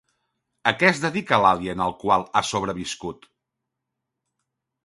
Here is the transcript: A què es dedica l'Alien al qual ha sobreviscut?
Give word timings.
A 0.71 0.71
què 0.77 0.87
es 0.93 1.01
dedica 1.03 1.39
l'Alien 1.43 1.85
al 1.87 1.95
qual 2.05 2.25
ha 2.33 2.43
sobreviscut? 2.53 3.29